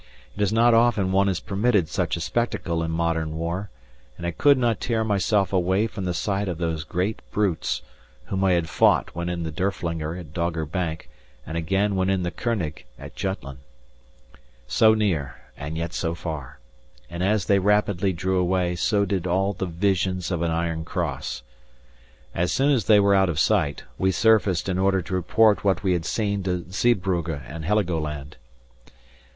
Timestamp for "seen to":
26.05-26.65